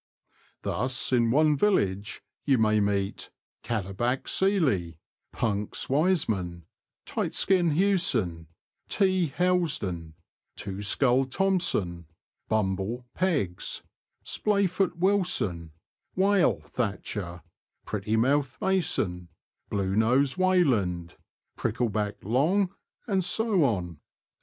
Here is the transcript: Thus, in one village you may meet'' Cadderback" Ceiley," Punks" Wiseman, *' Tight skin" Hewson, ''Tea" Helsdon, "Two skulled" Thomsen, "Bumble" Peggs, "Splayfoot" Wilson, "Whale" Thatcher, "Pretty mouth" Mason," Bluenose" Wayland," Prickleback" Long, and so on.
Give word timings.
Thus, 0.63 1.13
in 1.13 1.29
one 1.29 1.55
village 1.55 2.23
you 2.43 2.57
may 2.57 2.79
meet'' 2.79 3.29
Cadderback" 3.63 4.23
Ceiley," 4.37 4.97
Punks" 5.31 5.89
Wiseman, 5.91 6.65
*' 6.85 7.05
Tight 7.05 7.35
skin" 7.35 7.69
Hewson, 7.77 8.47
''Tea" 8.89 9.27
Helsdon, 9.31 10.15
"Two 10.55 10.81
skulled" 10.81 11.31
Thomsen, 11.31 12.05
"Bumble" 12.49 13.05
Peggs, 13.13 13.83
"Splayfoot" 14.25 14.95
Wilson, 14.95 15.71
"Whale" 16.15 16.61
Thatcher, 16.61 17.43
"Pretty 17.85 18.15
mouth" 18.15 18.57
Mason," 18.59 19.29
Bluenose" 19.71 20.35
Wayland," 20.43 21.15
Prickleback" 21.59 22.15
Long, 22.23 22.73
and 23.05 23.23
so 23.23 23.63
on. 23.63 23.99